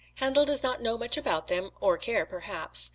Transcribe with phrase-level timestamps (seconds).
[0.15, 2.89] Handel does not know much about them, or care, perhaps.